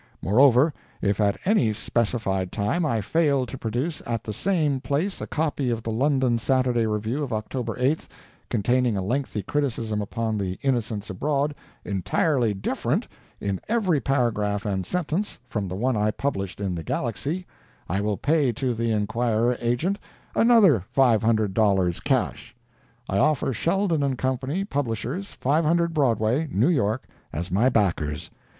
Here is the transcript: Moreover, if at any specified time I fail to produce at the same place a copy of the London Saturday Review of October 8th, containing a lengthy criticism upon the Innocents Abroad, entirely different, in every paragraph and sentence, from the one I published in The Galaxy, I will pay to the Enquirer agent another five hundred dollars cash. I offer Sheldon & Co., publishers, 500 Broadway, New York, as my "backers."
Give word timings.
Moreover, 0.23 0.73
if 0.99 1.21
at 1.21 1.37
any 1.45 1.73
specified 1.73 2.51
time 2.51 2.87
I 2.87 3.01
fail 3.01 3.45
to 3.45 3.55
produce 3.55 4.01
at 4.07 4.23
the 4.23 4.33
same 4.33 4.79
place 4.81 5.21
a 5.21 5.27
copy 5.27 5.69
of 5.69 5.83
the 5.83 5.91
London 5.91 6.39
Saturday 6.39 6.87
Review 6.87 7.21
of 7.21 7.31
October 7.31 7.75
8th, 7.75 8.07
containing 8.49 8.97
a 8.97 9.03
lengthy 9.03 9.43
criticism 9.43 10.01
upon 10.01 10.39
the 10.39 10.57
Innocents 10.63 11.11
Abroad, 11.11 11.53
entirely 11.85 12.51
different, 12.55 13.07
in 13.39 13.61
every 13.67 13.99
paragraph 13.99 14.65
and 14.65 14.87
sentence, 14.87 15.37
from 15.47 15.67
the 15.67 15.75
one 15.75 15.95
I 15.95 16.09
published 16.09 16.59
in 16.59 16.73
The 16.73 16.83
Galaxy, 16.83 17.45
I 17.87 18.01
will 18.01 18.17
pay 18.17 18.51
to 18.53 18.73
the 18.73 18.91
Enquirer 18.91 19.55
agent 19.61 19.99
another 20.33 20.83
five 20.89 21.21
hundred 21.21 21.53
dollars 21.53 21.99
cash. 21.99 22.55
I 23.07 23.19
offer 23.19 23.53
Sheldon 23.53 24.15
& 24.15 24.15
Co., 24.17 24.39
publishers, 24.67 25.27
500 25.27 25.93
Broadway, 25.93 26.47
New 26.49 26.69
York, 26.69 27.05
as 27.31 27.51
my 27.51 27.69
"backers." 27.69 28.31